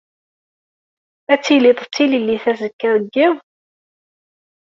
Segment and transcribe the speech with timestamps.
[1.33, 3.35] Ad tilid d tilellit azekka deg yiḍ?